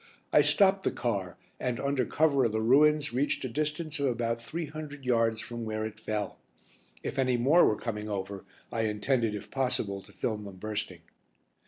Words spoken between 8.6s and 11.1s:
I intended, if possible, to film them bursting.